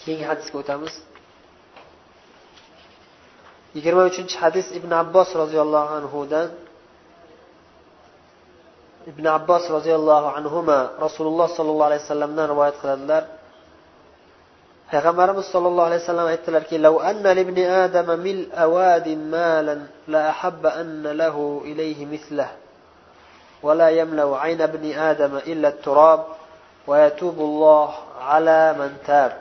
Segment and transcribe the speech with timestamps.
[0.00, 0.94] keyingi hadisga o'tamiz
[3.74, 6.48] yigirma uchinchi hadis ibn abbos roziyallohu anhudan
[9.06, 10.58] ibn abbos roziyallohu anhu
[11.06, 13.22] rasululloh sollallohu alayhi vasallamdan rivoyat qiladilar
[14.90, 19.76] payg'ambarimiz sollallohu alayhi vasallam aytdilarki لو أن لابن آدم ملء واد مالا
[20.08, 22.50] لأحب أن له إليه مثله
[23.62, 26.20] ولا يملأ عين ابن آدم إلا التراب
[26.86, 27.88] ويتوب الله
[28.20, 29.32] على من تاب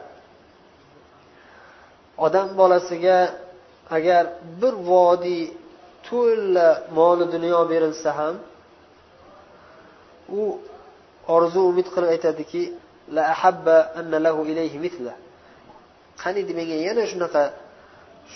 [2.25, 3.17] odam bolasiga
[3.97, 4.23] agar
[4.61, 5.43] bir vodiy
[6.07, 8.35] to'la moli dunyo berilsa ham
[10.39, 10.41] u
[11.35, 12.63] orzu umid qilib aytadiki
[13.15, 15.13] la ahabba anna lahu ilayhi mithla.
[16.21, 17.43] Qaniydi menga yana shunaqa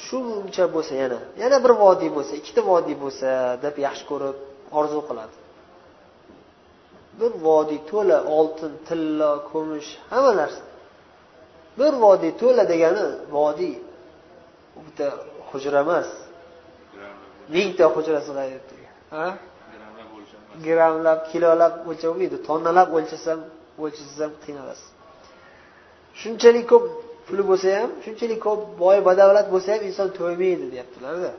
[0.06, 3.30] shuncha bo'lsa yana yana bir vodiy bo'lsa ikkita vodiy bo'lsa
[3.64, 4.38] deb yaxshi ko'rib
[4.80, 5.36] orzu qiladi.
[7.20, 10.62] Bir vodiy to'la oltin tilla kumush hamma narsa.
[11.80, 13.06] Bir vodiy to'la degani
[13.38, 13.76] vodiy.
[14.86, 15.08] Bitta
[15.50, 16.10] hujra emas.
[17.56, 18.64] Mingta hujra sig'ayib
[20.66, 23.40] grammlab kilolab o'lcholmaydi tonnalab o'lchasam
[23.84, 24.90] o'lchasam qiynalasiz
[26.22, 26.84] shunchalik ko'p
[27.28, 31.32] puli bo'lsa ham shunchalik ko'p boy badavlat bo'lsa ham inson to'ymaydi deyaptilarda.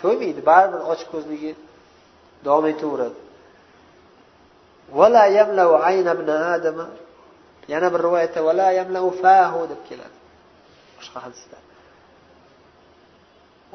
[0.00, 0.40] To'ymaydi.
[0.50, 1.52] Baribir ochko'zligi
[2.46, 3.18] davom etaveradi.
[7.72, 8.40] Yana bir rivoyatda
[9.72, 10.16] deb keladi.
[10.96, 11.56] Boshqa hadisda.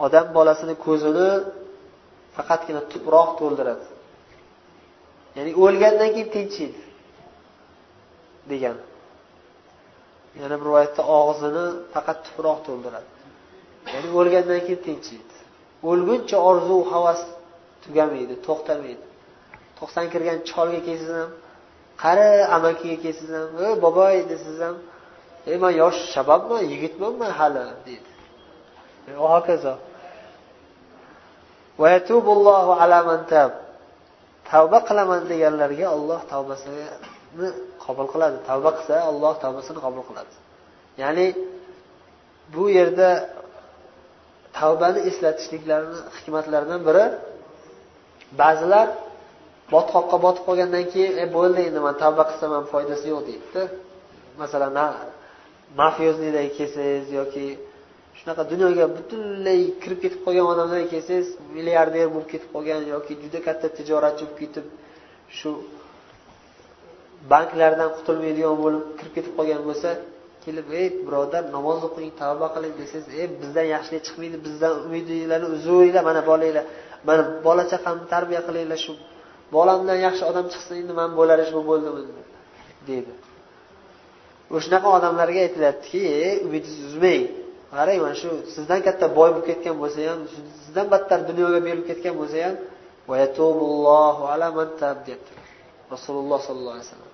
[0.06, 1.30] Odam bolasini ko'zini
[2.36, 3.86] faqatgina tuproq to'ldiradi.
[5.38, 6.82] Ya'ni o'lgandan keyin tinchiydi
[8.52, 8.78] degan.
[10.42, 13.10] Yana bir rivoyatda og'zini faqat tuproq to'ldiradi.
[13.94, 15.36] Ya'ni o'lgandan keyin tinchiydi.
[15.90, 17.22] O'lguncha orzu havas
[17.84, 19.06] tugamaydi to'xtamaydi.
[19.80, 21.32] To'qson kirgan cholga kelsangiz ham
[22.02, 24.76] qari amakiga kelsangiz ham ey boboy desangiz ham
[25.50, 28.10] ey man yosh shababman yigitman man hali deydi.
[29.08, 29.74] E, Va hokazo.
[34.52, 36.86] Tavba qilaman deganlarga olloh tavbasini
[37.84, 38.38] qabul qiladi.
[38.50, 40.34] Tavba qilsa alloh tavbasini qabul qiladi.
[41.02, 41.28] Ya'ni
[42.54, 43.10] bu yerda
[44.60, 47.06] tavbani eslatishliklarini hikmatlaridan biri
[48.42, 48.88] ba'zilar
[49.74, 53.64] botqoqqa botib qolgandan keyin e bo'ldi endi man tavba qilsam ham foydasi yo'q deydida.
[54.42, 54.78] Masalan
[55.78, 57.46] mafiozniylarga kelsangiz yoki
[58.20, 63.68] shunaqa dunyoga butunlay kirib ketib qolgan odamlarga kelsangiz milliarder bo'lib ketib qolgan yoki juda katta
[63.78, 64.66] tijoratchi bo'lib ketib
[65.38, 65.50] shu
[67.32, 69.90] banklardan qutulmaydigan bo'lib kirib ketib qolgan bo'lsa
[70.46, 76.04] kelib ey birodar namoz o'qing tavba qiling desangiz ey bizdan yaxshilik chiqmaydi bizdan umidinglarni uzinglar
[76.10, 76.66] mana bolanglar
[77.08, 78.94] mana bola chaqamni tarbiya qilinglar shu
[79.56, 82.02] bolamdan yaxshi odam chiqsin endi man bo'lar ish bu bo'ldimi?
[82.88, 83.14] Deydi
[84.56, 86.04] o'shanaqa odamlarga aytilyaptiki
[86.46, 87.24] umidingizni uzmang.
[87.76, 90.20] Qarang mana shu sizdan katta boy bo'lib ketgan bo'lsa ham
[90.64, 92.56] sizdan battar dunyoga berilib ketgan bo'lsa ham
[95.08, 95.32] deyapti
[95.94, 97.14] rasululloh sollallohu alayhi vasallam.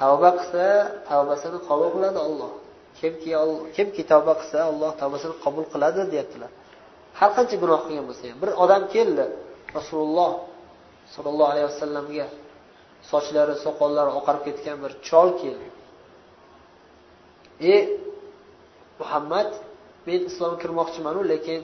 [0.00, 0.64] Tavba qilsa
[1.10, 2.52] tavbasini qabul qiladi olloh
[3.00, 3.30] kimki
[3.76, 6.50] kimki tavba qilsa alloh tavbasini qabul qiladi deyaptilar
[7.18, 9.24] har qancha gunoh qilgan bo'lsa ham bir odam keldi
[9.76, 10.30] rasululloh
[11.14, 12.26] sollallohu alayhi vasallamga
[13.12, 15.68] sochlari soqollari oqarib ketgan bir chol keldi.
[17.72, 17.74] E
[19.00, 19.50] muhammad
[20.06, 21.60] men islomga kirmoqchimanu lekin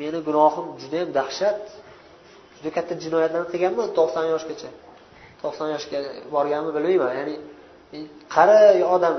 [0.00, 1.60] meni gunohim judayam dahshat.
[2.56, 4.70] Juda katta jinoyatlarni qilganman to'qson yoshgacha.
[5.42, 5.98] To'qson yoshga
[6.34, 7.34] borganmi bilmayman ya'ni
[8.34, 9.16] qari odam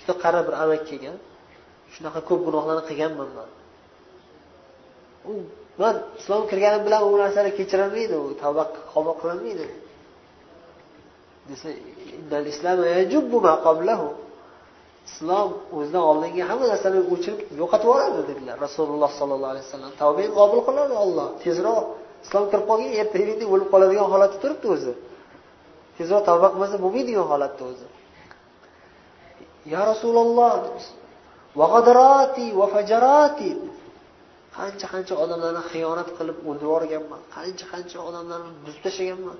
[0.00, 1.16] juda qari bir amak kelgan.
[1.94, 3.50] Shunaqa ko'p gunohlarni qilganman man.
[5.30, 5.32] U
[5.80, 8.62] man islomga kirganim bilan u narsalar kechirilmaydi u tavba
[8.92, 9.66] qabul qilinmaydi
[11.48, 11.68] desa
[15.08, 18.56] islom o'zidan oldingi hamma narsani o'chirib yo'qotib yuboradi dedilar.
[18.66, 21.84] Rasululloh sollallohu alayhi vasallam tavbangni qabul qiladi olloh tezroq
[22.24, 24.92] islom kirib qolgan erta indin o'lib qoladigan holatda turibdi o'zi.
[25.98, 27.86] Tezroq tavba qilmasa bo'lmaydigan holatda o'zi.
[29.72, 30.52] Ya rasululloh
[34.56, 37.20] qancha qancha odamlarni xiyonat qilib o'ldirib yuborganman?
[37.36, 39.38] Qancha qancha odamlarni buzib tashlaganman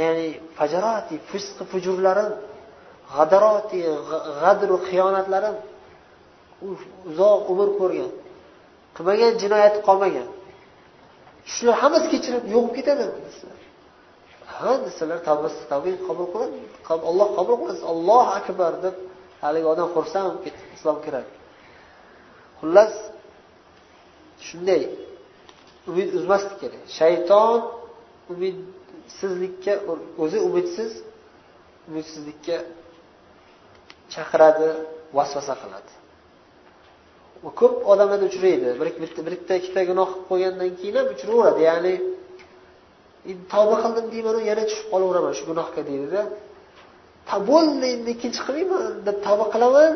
[0.00, 0.28] ya'ni
[0.58, 2.30] fajaroti fisqi fujurlarim
[3.14, 3.78] g'adaroti
[4.40, 5.56] g'adru xiyonatlarim
[7.10, 8.12] uzoq umr ko'rgan.
[8.96, 10.28] Qilmagan jinoyati qolmagan.
[11.54, 13.04] Shular hammasi kechirib yo'qib ketadi
[14.58, 16.56] ha desalar tavbasi tavba qabul qiladi
[17.10, 18.94] alloh qabul qiladi allohu akbar deb
[19.44, 21.30] haligi odam xursand bo'lib ketdi islom kiradi
[22.60, 22.92] xullas
[24.48, 24.82] shunday
[25.90, 26.82] umid uzmaslik kerak.
[26.98, 27.58] Shayton
[28.32, 29.74] umidsizlikka
[30.22, 30.92] o'zi umidsiz
[31.88, 32.56] umidsizlikka
[34.14, 34.68] chaqiradi
[35.16, 35.92] vasvasa qiladi.
[37.60, 38.68] Ko'p odamlarda uchraydi.
[38.80, 41.60] Bir bitta bitta ikkita gunoh qilib qo'ygandan keyin ham uchraveradi.
[41.70, 41.94] Ya'ni
[43.30, 46.22] e, tavba qildim deymanu yana tushib qolaveraman shu gunohga deydida
[47.50, 49.92] bo'ldi endi ikkinchi qilmayman deb tavba qilaman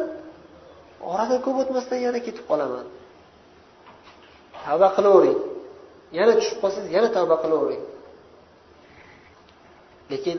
[1.12, 2.86] oradan ko'p o'tmasdan yana ketib qolaman.
[4.66, 5.38] Tavba qilavering.
[6.18, 7.82] Yana tushib qolsangiz yana tavba qilavering.
[10.12, 10.36] Lekin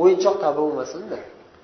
[0.00, 1.18] o'yinchoq tavba bo'lmasinda.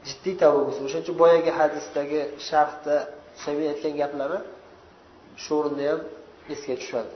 [0.09, 0.83] Jiddiy tavba bo'lsin.
[0.87, 2.97] O'shaning uchun boyagi hadisdagi sharhda
[3.43, 4.39] sami aytgan gaplari
[5.43, 6.01] shu o'rinda ham
[6.55, 7.13] esga tushadi.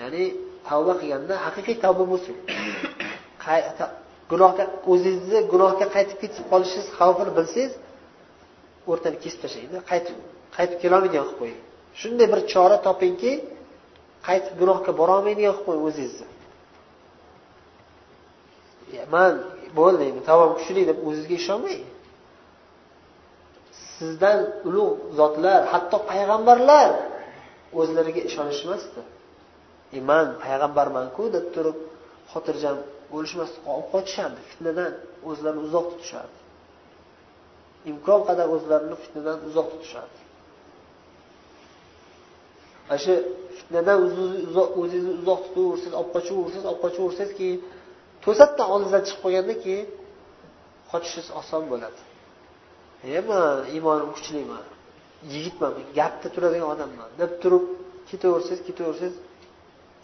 [0.00, 0.22] Ya'ni
[0.68, 2.34] tavba qilganda haqiqiy tavba bo'lsin.
[4.32, 7.72] Gunohga o'zingizni gunohga qaytib ketib qolishingiz xavfini bilsangiz
[8.90, 10.16] o'rtani kesib tashlangda qaytib
[10.56, 11.60] qaytib kelolmaydigan qilib qo'ying.
[12.00, 13.32] Shunday bir chora topingki
[14.26, 16.26] qaytib gunohga borolmaydigan qilib qo'ying o'zingizni.
[19.14, 19.32] Man
[19.78, 21.82] bo'ldi endi tavbam kuchli deb o'zizga ishonmang.
[23.96, 24.38] Sizdan
[24.68, 26.90] ulug' zotlar hatto payg'ambarlar
[27.80, 29.00] o'zlariga ishonishmasdi.
[29.96, 31.78] E man payg'ambarmanku deb turib
[32.32, 32.76] xotirjam
[33.12, 34.92] bo'lishmasdi olib qochishardi fitnadan
[35.28, 36.38] o'zlarini uzoq tutishardi.
[37.90, 40.20] Imkon qadar o'zlarini fitnadan uzoq tutishardi.
[42.90, 43.14] Ana shu
[43.58, 43.98] fitnadan
[44.80, 47.58] o'zingizni uzoq tutaversangiz olib qochaversangiz olib qochaversangiz keyin
[48.24, 49.86] to'satdan oldingizdan chiqib qolganda keyin
[50.90, 52.00] qochishingiz oson bo'ladi.
[53.16, 54.64] E man iymonim kuchliman.
[55.32, 57.08] Yigitman gapda turadigan odamman.
[57.20, 57.64] Deb turib
[58.10, 59.16] ketaversangiz ketaversangiz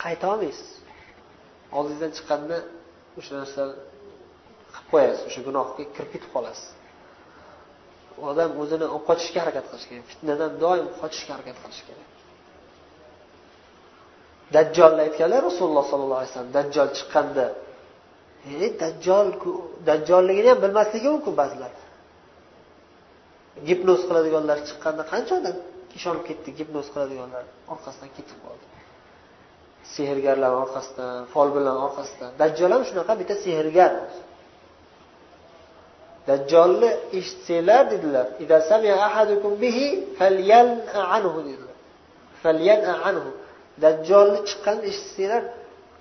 [0.02, 0.70] qayta olmaysiz.
[1.76, 2.56] Oldingizdan chiqqanda
[3.19, 3.75] o'sha narsani
[4.75, 6.69] qilib qo'yasiz o'sha gunohga kirib ketib qolasiz.
[8.31, 12.12] Odam o'zini olib qochishga harakat qilishi kerak fitnadan doim qochishga harakat qilish kerak.
[14.56, 17.46] Dajjolni aytganlar rasululloh sollallohu alayhi vasallam dajjol chiqqanda.
[18.64, 19.28] E dajjol
[19.88, 21.72] dajjolligini ham bilmasligi mumkin ba'zilar.
[23.69, 25.56] Gipnoz qiladiganlar chiqqanda qancha odam
[25.99, 27.44] ishonib ketdi gipnoz qiladiganlar?
[27.72, 28.66] Orqasidan ketib qoldi.
[29.94, 32.31] Sehrgarlar orqasidan folbinlar orqasidan.
[32.43, 33.93] Dajjol ham shunaqa bitta sehrgar.
[36.28, 38.26] Dajjolni eshitsanglar dedilar
[43.84, 45.42] dajjolni chiqqanini eshitsanglar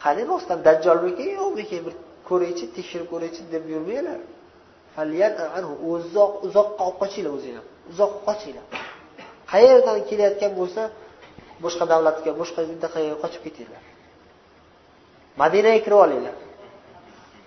[0.03, 1.93] qani rostdan dajjolmikin yo'qmikin bir
[2.29, 4.19] ko'raychi tekshirib ko'raychi deb yurmanglar.
[5.93, 8.65] Uzoq uzoqqa olib qochinglar o'zinglar uzoqqa qochinglar.
[9.51, 10.81] Qayerdan kelayotgan bo'lsa
[11.63, 13.83] boshqa davlatga boshqa mintaqaga qochib ketinglar.
[15.41, 16.35] Madinaga kirib olinglar.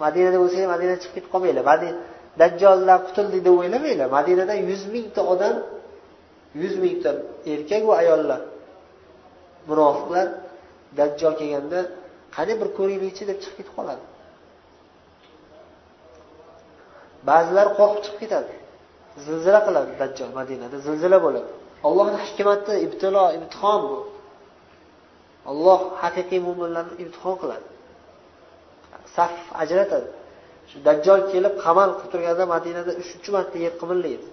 [0.05, 1.95] Madinada bo'lsanglar madinadan chiqib ketib qolmanglar.
[2.41, 4.09] Dajjoldan qutuldik deb o'ylamanglar.
[4.19, 5.57] Madinada yuz mingta odam
[6.63, 7.11] yuz mingta
[7.53, 8.41] erkak va ayollar
[9.69, 10.27] munofiqlar
[10.99, 11.81] dajjol kelganda
[12.37, 14.05] qani bir ko'ringlikchi deb chiqib ketib qoladi.
[17.29, 18.53] Ba'zilar qo'rqib chiqib ketadi.
[19.27, 21.51] Zilzila qiladi dajjol madinada zilzila bo'ladi.
[21.89, 23.99] Ollohni hikmati ibtilo imtihon bu.
[25.51, 27.67] Olloh haqiqiy mo'minlarni imtihon qiladi.
[29.17, 30.09] Saf ajratadi.
[30.71, 34.27] Shu dajjol kelib qamal qilib turganda madinada uchinchi marta yer qimirlaydi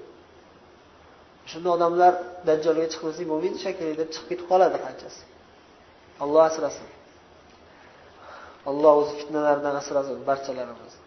[1.49, 2.13] shunda odamlar
[2.47, 5.21] dajjolga chiqmasak bo'lmaydi shekilli deb chiqib ketib qoladi qanchasi?
[6.23, 6.88] Olloh asrasin.
[8.69, 11.01] Alloh o'zi fitnalardan asrasin barchalarimizni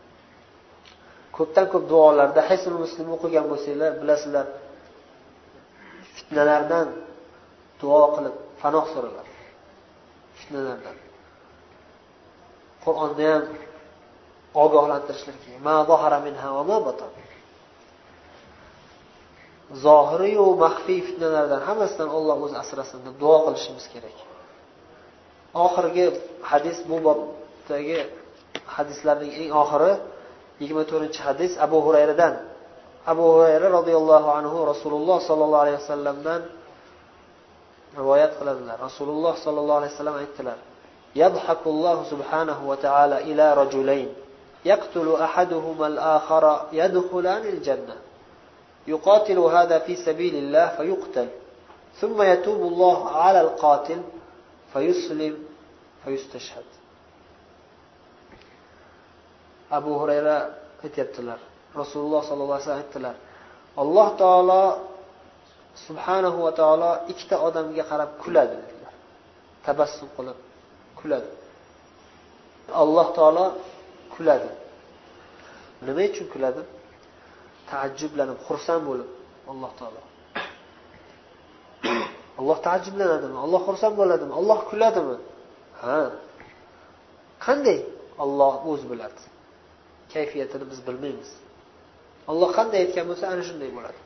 [1.37, 4.47] ko'pdan ko'p duolarda haysul muslim o'qigan bo'lsanglar bilasizlar
[6.17, 6.87] fitnalardan
[7.81, 9.33] duo qilib panoh so'raladi
[10.39, 10.97] fitnalardan.
[12.85, 13.45] Qur'onda ham
[14.65, 15.35] ogohlantirishlar
[19.86, 24.18] zohiriyu maxfiy fitnalardan hammasidan olloh o'zi asrasin deb duo qilishimiz kerak
[25.66, 26.06] oxirgi
[26.52, 28.00] hadis bu bobdagi
[28.76, 29.92] hadislarning eng oxiri
[30.62, 32.34] yigirma to'rtinchi hadis abu hurayradan
[33.12, 36.42] abu hurayra roziyallohu anhu rasululloh sollallohu alayhi vasallamdan
[38.00, 40.60] rivoyat qiladilar rasululloh sollallohu alayhi vasallam aytdilar
[41.16, 44.10] يضحك الله سبحانه وتعالى إلى رجلين
[44.66, 47.96] يقتل أحدهما الآخر يدخلان الجنة
[48.88, 51.28] يقاتل هذا في سبيل الله فيقتل
[52.02, 54.02] ثم يتوب الله على القاتل
[54.74, 55.38] فيسلم
[56.06, 56.64] فيستشهد
[59.72, 60.36] abu hurayra
[60.84, 61.40] aytyaptilar
[61.82, 63.16] rasululloh sollallohu alayhi vasallam aytdilar
[63.82, 64.64] alloh taolo
[65.88, 68.94] subhanahu va taolo ikkita odamga qarab kuladi dedilar
[69.66, 70.38] tabassum qilib
[71.00, 71.30] kuladi
[72.82, 73.46] alloh taolo
[74.16, 74.50] kuladi
[75.88, 76.62] nima uchun kuladi
[77.71, 79.09] taajjublanib xursand bo'lib.
[79.53, 80.03] Alloh taolo.
[82.41, 83.37] Alloh taajjublanadimi?
[83.45, 84.33] Alloh xursand bo'ladimi?
[84.41, 85.17] Alloh kuladimi
[85.83, 85.99] ha.
[87.47, 87.79] Qanday
[88.25, 89.21] olloh o'zi biladi?
[90.13, 91.31] Kayfiyatini biz bilmaymiz.
[92.31, 94.01] Olloh qanday aytgan bo'lsa ana shunday bo'ladi.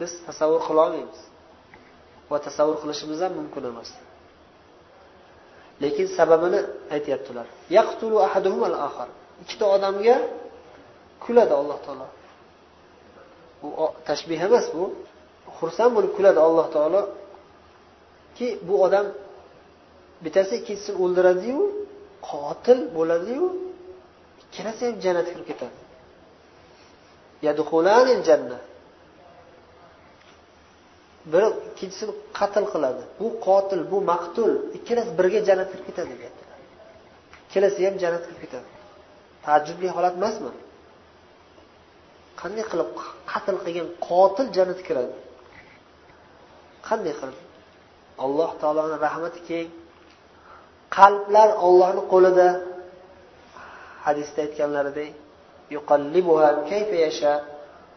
[0.00, 1.20] Biz tasavvur qilolmaymiz
[2.30, 3.90] va tasavvur qilishimiz ham mumkin emas.
[5.82, 6.60] Lekin sababini
[6.94, 7.46] aytyaptilar.
[9.42, 10.16] Ikkita odamga
[11.24, 12.06] kuladi alloh taolo
[13.60, 13.68] bu
[14.08, 14.84] tashbih emas bu
[15.58, 17.02] xursand bo'lib kuladi alloh taolo.
[18.36, 19.06] Ki bu odam
[20.24, 21.60] bittasi ikkinchisini o'ldiradiyu
[22.30, 23.46] qotil bo'ladiyu
[24.42, 25.78] ikkalasi ham jannatga kirib ketadi.
[28.28, 28.58] Janna.
[31.32, 33.02] Biri ikkinchisini qatl qiladi.
[33.20, 36.48] Bu qotil bu maqtul ikkalasi birga jannatga kirib ketadi deyaptilar
[37.48, 38.68] ikkalasi ham jannatga kirib ketadi.
[39.44, 40.50] Taajjubli holat emasmi?
[42.40, 42.88] Qanday qilib
[43.32, 45.14] qatl qilgan qotil jannatga kiradi?
[46.88, 47.38] Qanday qilib?
[48.24, 49.68] Alloh taoloni rahmati keng.
[50.98, 52.48] Qalblar ollohni qo'lida.
[54.06, 55.10] Hadisda aytganlaridek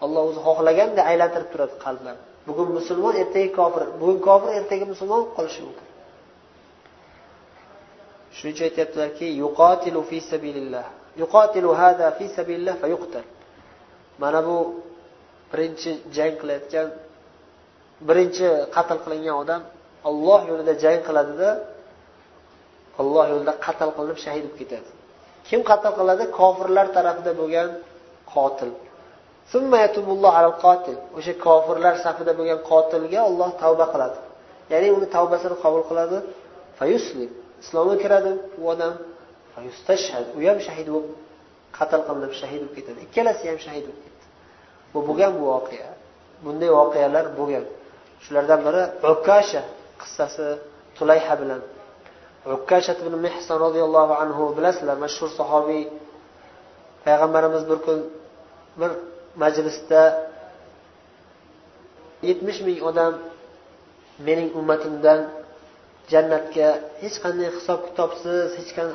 [0.04, 3.84] olloh o'zi xohlaganda aylantirib turadi qalblarni bugun musulmon ertaga kofir.
[4.02, 5.88] Bugun kofir ertaga musulmon bo'lib qolishi mumkin.
[8.36, 9.26] Shuning uchun aytyaptilarki
[14.24, 14.58] mana bu
[15.52, 16.88] birinchi jang qilayotgan
[18.08, 19.62] birinchi qatl qilingan odam
[20.10, 21.50] olloh yo'lida jang qiladida
[23.02, 24.90] olloh yo'lida qatl qilinib shahid bo'lib ketadi.
[25.48, 26.24] Kim qatl qiladi?
[26.40, 27.70] Kofirlar tarafida bo'lgan
[28.34, 28.72] qotil.
[31.18, 34.18] O'sha kofirlar safida bo'lgan qotilga olloh tavba qiladi.
[34.74, 36.18] Ya'ni uni tavbasini qabul qiladi.
[37.64, 38.94] Islomga kiradi u odam.
[40.38, 41.12] U ham shahid bo'lib
[41.78, 43.00] qatl qilinib shahid bo'lib ketadi.
[43.08, 44.11] Ikkalasi ham shahid bo'lib
[44.94, 45.90] bu bo'lgan bu voqea.
[46.44, 47.66] Bunday voqealar bo'lgan.
[48.24, 49.62] Shulardan biri ukasha
[50.02, 50.46] qissasi
[50.98, 51.62] tulayha bilan.
[52.56, 55.84] Ukasha ibn mehson roziyallohu anhu bilasizlar mashhur sahobiy
[57.06, 58.00] payg'ambarimiz bir kun
[58.80, 58.92] bir
[59.44, 60.02] majlisda
[62.30, 63.14] yetmish ming odam
[64.28, 65.20] mening ummatimdan
[66.14, 66.68] jannatga
[67.02, 68.48] hech qanday hisob kitobsiz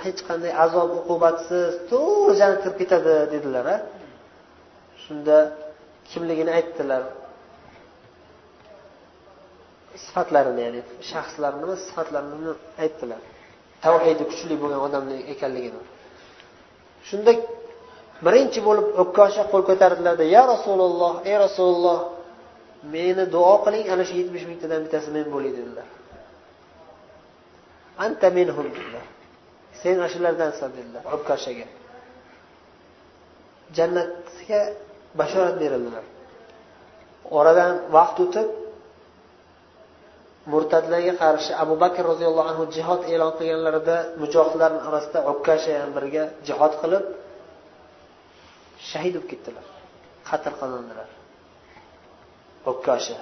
[0.05, 3.67] hech qanday azob uqubatsiz to'g'ri jannatga kirib ketadi dedilar
[5.05, 5.37] shunda
[6.11, 7.03] kimligini aytdilar.
[10.05, 12.53] Sifatlarini ya'ni shaxslarini emas sifatlarini
[12.85, 13.21] aytdilar.
[13.85, 15.81] Tavhidi kuchli bo'lgan odamni ekanligini.
[17.09, 17.33] Shunda
[18.27, 21.99] birinchi bo'lib o'kkosha qo'l ko'tardilarda ya rasululloh ey rasululloh
[22.95, 25.89] meni duo qiling ana shu yetmish mingtadan bittasi men bo'lay dedilar.
[28.05, 29.07] Anta minhum dedilar.
[29.81, 31.67] Sen ana shulardansan dedilar o'kkoshaga
[33.75, 34.61] jannatga
[35.21, 36.05] bashorat berildilar.
[37.39, 38.49] Oradan vaqt o'tib
[40.53, 46.73] murtadlarga qarshi abu bakr roziyallohu anhu jihod e'lon qilganlarida mujohidlarni orasida obkasha ham birga jihod
[46.83, 47.05] qilib
[48.91, 49.67] shahid bo'lib ketdilar.
[50.29, 51.09] Qatl qilindilar
[52.71, 53.19] obkasha.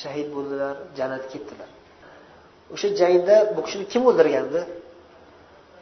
[0.00, 1.70] Shahid bo'ldilar jannatga ketdilar.
[2.74, 4.60] O'sha jangda bu kishini kim o'ldirgandi?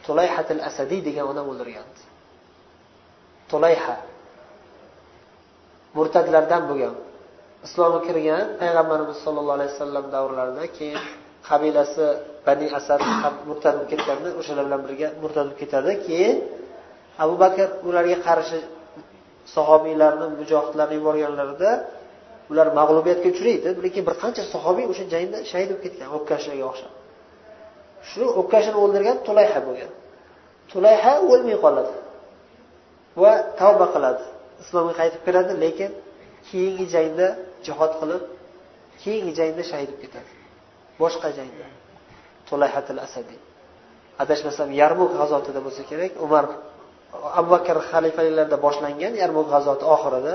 [0.06, 2.02] Tulayhatil asadiy degan odam o'ldirgandi.
[3.50, 3.96] Tulayha.
[5.98, 6.94] Murtadlardan bo'lgan.
[7.66, 11.00] Islomga kirgan payg'ambarimiz sollallohu alayhi vasallam davrlarida keyin
[11.48, 12.06] qabilasi
[12.46, 13.00] bani asad
[13.48, 15.90] murtad bo'lib ketganda o'shalar bilan birga murtad bo'lib ketadi.
[16.06, 16.36] Keyin
[17.24, 18.58] abu bakr ularga qarshi
[19.54, 21.70] sahobiylarni mujohidlarni yuborganlarida
[22.50, 26.92] ular mag'lubiyatga uchraydi lekin bir qancha sahobiy o'sha jangda shahid bo'lib ketgan o'pkashiga o'xshab.
[28.10, 29.92] Shu o'pkashini o'ldirgan tulayha bo'lgan.
[30.72, 31.94] Tulayha o'lmay qoladi
[33.22, 34.24] va tavba qiladi.
[34.62, 35.90] Islomga qaytib kiradi lekin
[36.48, 37.26] keyingi jangda
[37.66, 38.22] jihod qilib
[39.02, 40.30] keyingi jangda shahid bo'lib ketadi.
[41.02, 41.66] Boshqa jangda.
[42.48, 43.40] Tulayhatil asadiy
[44.22, 46.44] adashmasam yarmuk g'azotida bo'lsa kerak umar
[47.38, 50.34] abu bakr xalifaliklarida boshlangan yarmuk g'azoti oxirida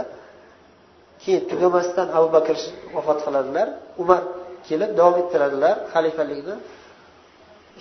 [1.22, 2.56] keyin tugamasdan abu bakr
[2.96, 3.68] vafot qiladilar.
[4.02, 4.22] Umar
[4.68, 6.56] kelib davom ettiradilar xalifalikni.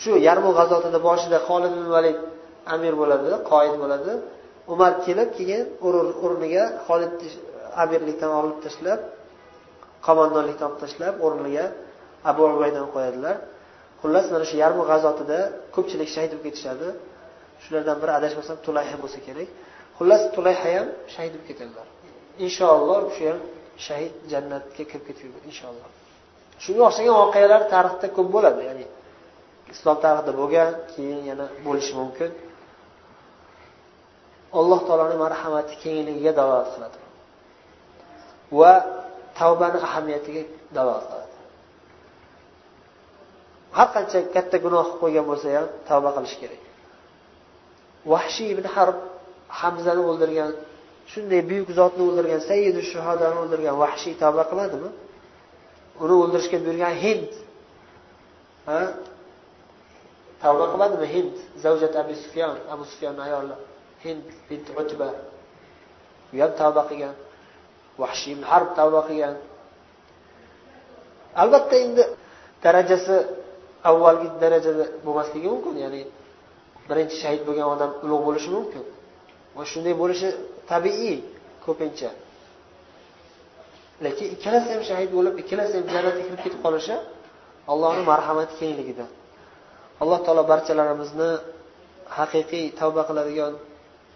[0.02, 2.18] Shu yarmuk g'azotida boshida xolid ibn valid
[2.75, 4.12] amir bo'ladi qoid bo'ladi.
[4.73, 5.64] Umar kelib keyin
[6.26, 7.14] o'rniga xolid
[7.83, 9.00] amirlikdan olib tashlab
[10.07, 11.64] qo'mondonlikdan olib tashlab o'rniga
[12.31, 13.37] abu ubaydani qo'yadilar.
[14.00, 15.38] Xullas mana shu yarmu g'azotida
[15.75, 16.88] ko'pchilik shahid bo'lib ketishadi.
[17.62, 19.49] Shulardan biri adashmasam tulayha bo'lsa kerak.
[19.99, 21.87] Xullas tulayha ham shahid bo'lib ketadilar.
[22.47, 23.38] Inshaalloh shu ham
[23.87, 25.88] shahid jannatga kirib ketib inshaalloh.
[26.64, 28.61] Shunga o'xshagan voqealar tarixda ko'p bo'ladi.
[28.69, 28.87] Ya'ni
[29.75, 32.31] islom tarixida bo'lgan keyin yana bo'lishi mumkin.
[34.59, 36.99] Alloh taoloni marhamati kengligiga dalolat qiladi
[38.59, 38.73] va
[39.38, 40.42] tavbani ahamiyatiga
[40.76, 41.37] dalolat qiladi
[43.76, 46.62] har qancha katta gunoh qilib qo'ygan bo'lsa ham tavba qilish kerak.
[48.12, 48.97] Vahshiy ibn harb
[49.61, 50.50] hamzani o'ldirgan
[51.12, 54.90] shunday buyuk zotni o'ldirgan sayyidu shuhodani o'ldirgan vahshiy tavba qiladimi?
[56.04, 57.30] Uni o'ldirishga buyurgan hind
[58.69, 58.80] ha?
[60.42, 61.35] Tavba qiladimi hind?
[61.64, 63.57] Zavjat abu sufyon abu sufyonni ayoli
[64.04, 65.09] hind bint utba.
[66.33, 67.14] U ham tavba qilgan.
[68.00, 69.35] Vahshiy harb tavba qilgan.
[71.42, 72.02] Albatta endi
[72.64, 73.16] darajasi
[73.90, 76.02] avvalgi darajada bo'lmasligi mumkin ya'ni
[76.88, 78.83] birinchi shahid bo'lgan odam ulug' bo'lishi mumkin.
[79.57, 80.28] Va shunday bo'lishi
[80.71, 81.16] tabiiy
[81.64, 82.11] ko'pincha.
[84.04, 86.95] Lekin ikkalasi ham shahid bo'lib ikkalasi ham jannatga kirib ketib qolishi
[87.73, 89.11] allohni marhamati kengligidan
[90.02, 91.30] alloh taolo barchalarimizni
[92.19, 93.52] haqiqiy tavba qiladigan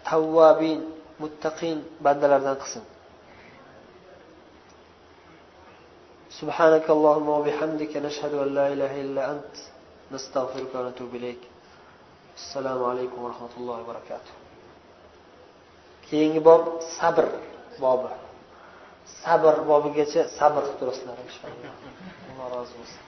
[0.08, 0.78] tavvabin
[1.22, 2.84] muttaqin bandalardan qilsin
[6.40, 9.54] سبحانك اللهم وبحمدك نشهد أن لا إله إلا أنت
[10.14, 11.42] نستغفرك ونتوب إليك
[12.40, 14.32] السلام عليكم ورحمة الله وبركاته
[16.10, 16.62] keyingi bob
[16.98, 17.26] sabr
[17.82, 18.10] bobi
[19.22, 21.70] sabr bobigacha sabr qilib turasizlar inshaalloh
[22.30, 23.02] alloh rozi bo'lsin